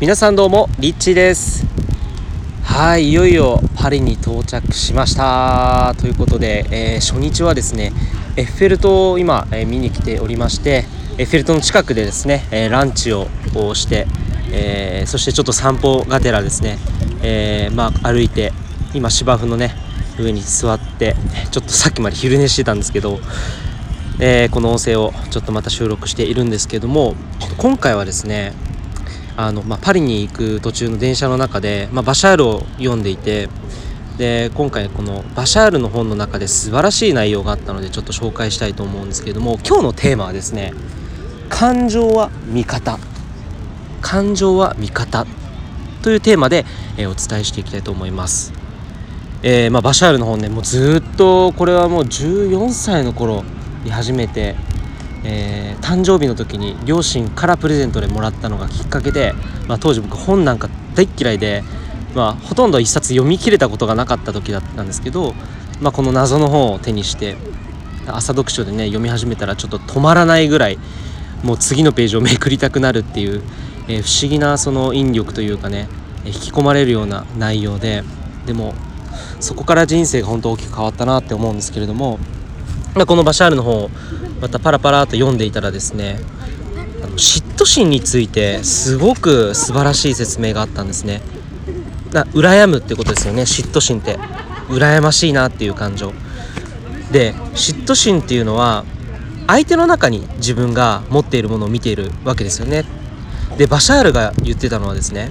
[0.00, 1.64] 皆さんどうもリッチーです。
[2.64, 5.94] はいいよいよパリに到着しました。
[6.00, 7.92] ということで、えー、初日はですね
[8.36, 10.84] エッフェル塔を今、えー、見に来ておりまして
[11.16, 13.28] エッフェル塔の近くでですね、えー、ランチを
[13.74, 14.08] して、
[14.50, 16.76] えそしてちょっと散歩がてらですね、
[17.22, 18.52] えまあ、歩いて
[18.94, 19.76] 今芝生のね
[20.18, 21.14] 上に座って
[21.52, 23.20] ちょっとさっきまで昼寝してたんですけど
[24.20, 27.14] えー、この音声をちょっとまた収録しているんですけども
[27.58, 28.52] 今回はですね
[29.36, 33.48] あの、まあ、パリに行く途中の電車の中で、まあ、バシャールを読んでいて
[34.18, 40.72] で今回このバシャールの本の中で素晴らしい内容があったのでちょっと紹介したいと思うんですけれども今日のテーマはですね
[41.48, 42.98] 感情は味方
[44.00, 45.26] 感情は味方
[46.02, 46.66] というテーマで、
[46.98, 48.52] えー、お伝えしていきたいと思います。
[49.42, 53.44] えー、まあ、バシャールの本ねもうずっとこれはもう14歳の頃
[53.84, 54.56] に始めて
[55.24, 59.32] えー、誕生日の時に両親からプレゼントでもらったのがきっかけで、
[59.66, 61.64] まあ、当時僕本なんか大っ嫌いで、
[62.14, 65.34] まあ、ほとんど一冊読み切れたことがなかった時だったんですけど、
[65.80, 67.36] まあ、この謎の本を手にして
[68.06, 70.78] 朝読書でね読み始めたらちょっと止まらないぐらい
[71.42, 73.42] もう次のページをめくりたくなるっていう、
[73.88, 75.88] えー、不思議なその引力というかね
[76.24, 78.02] 引き込まれるような内容で
[78.46, 78.74] でも
[79.40, 82.18] そこから人生が本当大きく変わったなって思うんですけれども
[82.94, 83.90] まあこのバシャールの本を
[84.44, 86.18] またパラパラと読んでいたらですね
[87.02, 91.22] あの嫉妬心についてすごく素晴らしい説明があったんですね。
[92.12, 93.44] な羨むってことですよね。
[93.44, 94.18] 嫉妬心って。
[94.68, 96.12] 羨ましいなっていう感情。
[97.10, 98.84] で嫉妬心っていうのは
[99.46, 102.84] 相手の中に自分が持っているものを見ているわけですよね。
[103.56, 105.30] でバシャールが言ってたのはですね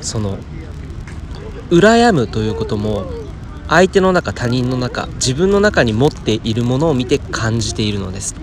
[0.00, 0.36] その
[1.70, 3.04] 羨むということも
[3.68, 8.34] 相手の中他人の中自分の中に持っているものを見て感じているのです。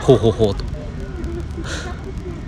[0.00, 0.64] ほうほうほうと。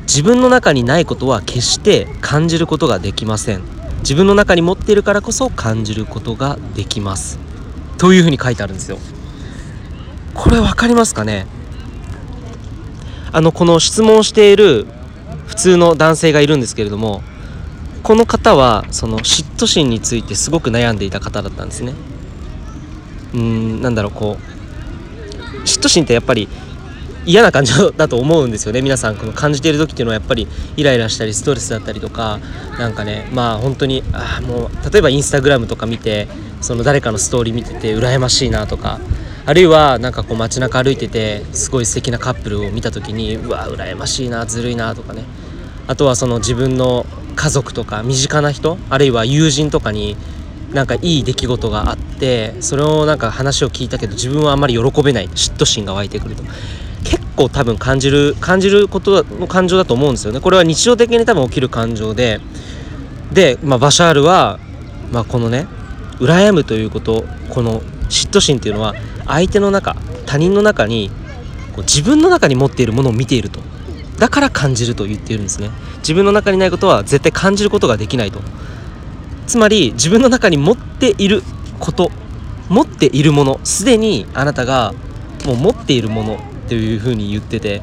[0.02, 3.62] 自分の中にないことは決して感じることができません。
[4.00, 7.38] 自分の中に持っているからこそ感じることができます。
[7.98, 8.98] というふうに書いてあるんですよ。
[10.34, 11.46] これ分かりますかね？
[13.32, 14.86] あのこの質問している
[15.46, 17.22] 普通の男性がいるんですけれども
[18.04, 21.94] この方はその嫉妬心についてすごく悩んでいた方だったんですね。
[23.32, 26.46] うんなんだろうこう嫉妬心ってやっぱり
[27.24, 28.82] 嫌な感情だと思うんですよね。
[28.82, 32.40] 皆さんこの感じている時っていうのはやっぱりイライラしたりストレスだったりとか
[32.78, 36.28] なんかねまあ本当にあもう例えばインスタグラムとか見て
[36.60, 39.00] その誰かのストーリー見てて羨ましいなとか
[39.46, 45.24] あるいはなんかこう街中歩いててすごい素敵なカップルを見た時にうわ羨ましいなずるいなとかね。
[45.86, 47.06] あとはその自分の
[47.36, 50.16] 家族とか身近な人あるいは友人とかに
[50.72, 56.42] なんかいい出来事があってそれをなんか話を聞いたけど自分はあんまり喜べない嫉妬心が湧いてくると。
[57.04, 60.40] 結構多分感じる感じることの感情だと思うんですよね。
[60.40, 62.40] これは日常的に多分起きる感情で
[63.32, 64.58] で、まあ、バシャールは、
[65.12, 65.66] まあ、このね
[66.18, 68.94] 羨むということこの嫉妬心っていうのは
[69.26, 69.96] 相手の中
[70.26, 71.10] 他人の中に
[71.74, 73.60] こう自分の中に持っているものを見ていると。
[74.18, 75.70] だから感じると言っているんですね。
[75.98, 78.40] 自分の中にないことは絶対感じることができないと。
[79.46, 81.42] つまり自分の中に持っている
[81.78, 82.10] こと
[82.68, 84.94] 持っているものすでにあなたが
[85.44, 86.38] もう持っているもの
[86.68, 87.82] というふうに言ってて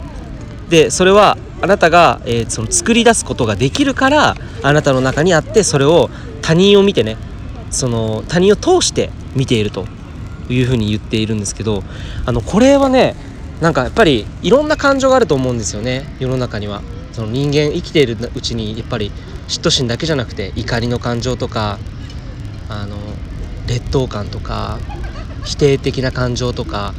[0.70, 6.10] でそれはあなたが、えー、その作り出すことができるからあなたの中にあってそれを
[6.42, 7.18] 他人を見てね
[7.70, 9.86] その他人を通して見ていると
[10.50, 11.84] いうふうに言っているんですけど
[12.26, 13.16] あのこれはね
[13.62, 16.04] なんかやっぱりいろんな感情があると思うんですよね。
[16.20, 16.82] 世の中には。
[17.14, 19.12] その人間生きているうちにやっぱり
[19.48, 21.78] 嫉妬心だけじゃなくて怒りの感情とか
[22.70, 22.96] あの
[23.68, 24.80] 劣等感とか
[25.44, 26.94] 否定的な感情とか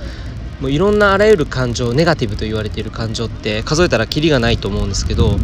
[0.61, 5.39] もういろんなあらゆる感情ネガティブと言われている感情って数えたらキリがないと思うんですけど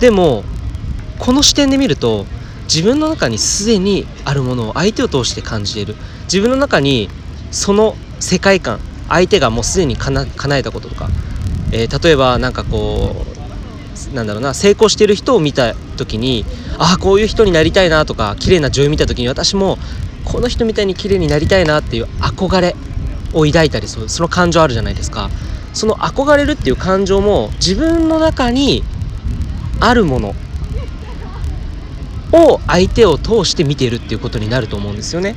[0.00, 0.42] でも
[1.20, 2.26] この視点で見ると
[2.64, 5.94] 自分の中にすでにあるものを相手を通して感じている。
[6.24, 7.08] 自分の中に
[7.50, 10.26] その世界観相手がもうすでに叶
[10.56, 11.08] えたこととか、
[11.72, 13.24] えー、例えば何かこ
[14.12, 16.44] うなんだろうな成功してる人を見た時に
[16.78, 19.78] ああこういう人になりたいなとか綺麗な女優見た時に私も
[20.24, 22.76] この人みたいに綺麗になりたいなっていう憧れ
[23.32, 25.30] を抱いたりするその感情あるじゃないですか
[25.74, 28.82] その憧れるっていう感情も自分の中に
[29.80, 30.34] あるもの
[32.32, 35.34] を相手を通して見ているっていうことになると思うんですよね。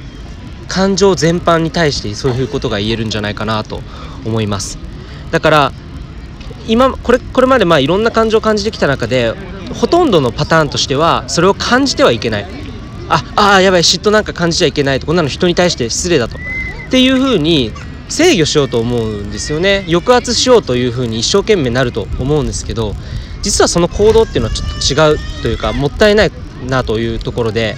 [0.72, 3.82] 感情全般に対してそういうことが言えるんじゃないかなと
[4.26, 4.78] 思います。
[5.30, 5.72] だから
[6.66, 9.34] 今これこれまでまあいろんな感情を感じてきた中で
[9.74, 12.46] ほとんどのパターンとしてはそれを感じてはいけない。
[13.10, 15.08] ああやばい嫉妬なんか感じちゃいけないと。
[15.08, 16.38] こんなの人に対して失礼だと。
[16.38, 17.74] っていうふうに
[18.08, 19.84] 制御しようと思うんですよね。
[19.90, 22.96] 抑圧しようというふうに一生懸命なると思うんですけど
[23.42, 26.32] 実はその行動っていうのはちょっと違うというかもったいない
[26.66, 27.76] なというところで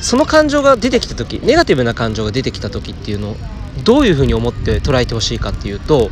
[0.00, 3.36] その感情が出てきた時ネガティブな感情が出てきた時っていうのを
[3.84, 6.10] どういうふうに思って捉えてほしいかっていうと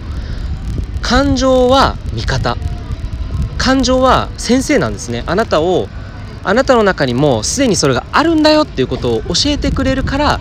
[1.03, 2.57] 感情は味方。
[3.59, 5.23] 感情は先生なんですね。
[5.27, 5.89] あなたを
[6.43, 10.41] あなたの中にもすでにそれがあるんだよっていうことを教えてくれるから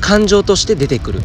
[0.00, 1.22] 感情として出てくる。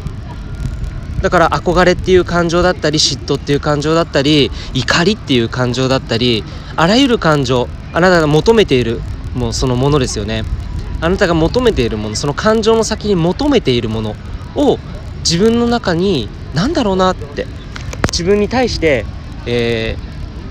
[1.20, 6.42] だから憧れっていう感情だったり嫉妬っていう感情だったり怒りっていう感情だったり
[6.74, 9.00] あらゆる感情あなたが求めている
[9.34, 10.44] もうそのものですよね。
[11.02, 14.14] あなたが求めているものその感情の先に求めているもの
[14.54, 14.78] を
[15.18, 17.46] 自分の中に何だろうなって
[18.12, 19.04] 自分に対して、
[19.44, 19.96] え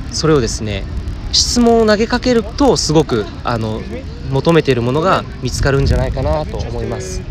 [0.10, 0.84] ー、それをですね
[1.32, 3.82] 質問を投げかけるとすごくあの
[4.30, 7.22] 求めているものが見つかるんじゃないかなと思います。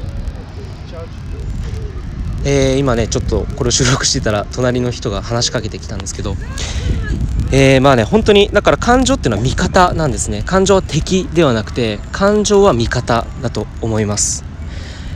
[2.42, 6.36] えー、今ねちょっとこれを収録してたら隣の人が話しかけてきたんですけど、
[7.52, 10.42] えー、まあね本当にだから感情っていうのは味方なんですね。
[10.44, 14.44] 感情は敵ではなくて感情は味方だと思います、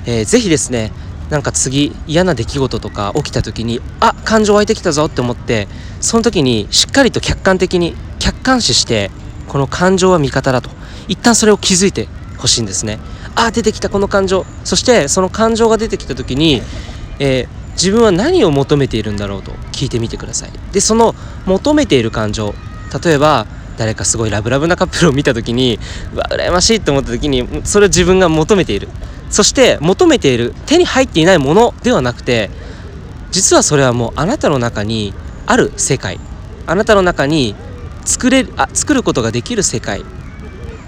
[0.06, 0.90] えー、ぜひですね
[1.31, 5.69] なんか次嫌な出来事とか起きた時にあ感情湧いてきたぞって思って
[6.00, 9.10] その時にしっかりと客観的に客観視して
[9.48, 10.70] この感情は味方だと。
[11.06, 12.08] 一旦それを気づいて
[12.38, 12.98] ほしいんですね。
[13.37, 14.44] あ出てきたこの感情。
[14.64, 16.62] そしてその感情が出てきた時に
[17.19, 20.50] えー、自分は何を求めているんだろうと聞いてみてください。
[20.73, 21.15] でその
[21.47, 22.55] 求めている感情
[23.05, 25.79] 例えば誰かすごいラブラブなカップルを見た時に
[26.15, 28.88] うわ羨ましいって思った時にそれを自分が求めている。
[29.31, 32.50] そして求めている手に入っていないものではなくて
[33.32, 35.12] 実はそれはもうあなたの中に
[35.47, 36.21] ある世界。
[36.67, 37.56] あなたの中に
[38.05, 40.05] 作れあ作ることができる世界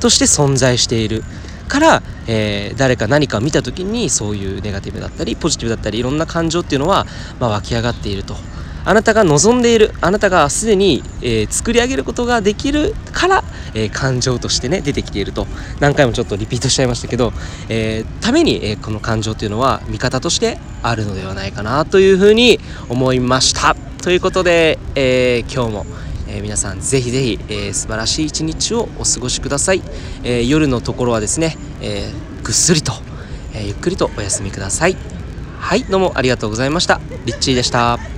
[0.01, 1.25] として存在している
[1.69, 7.07] から、えー、誰か何かを見た時にそういうネガティブだったりポジティブだったりいろんな感情っていうのは、
[7.41, 8.35] まあ、湧き上がっていると。
[8.89, 13.43] あなたが望んでいるあなたがすでに、えー、作り上げることができるから、
[13.75, 15.49] えー、感情としてね出てきていると。
[15.81, 17.33] 何回もちょっとリピートしちゃいましたけど、
[17.69, 23.75] えー、ために、えこの感情というのは味方としてあるのではないかなというふうに思いました。
[24.05, 25.87] ということで、え今日も
[26.37, 29.83] えー、皆さんぜひぜひ、えー、素晴らしい一日をお過ごしください、
[30.23, 32.11] えー、夜のところはですね、え
[32.43, 32.93] ぐっすりと、
[33.55, 34.97] えゆっくりとお休みください。
[35.59, 37.01] はいどうもありがとうございました。
[37.25, 38.16] リッチーでした。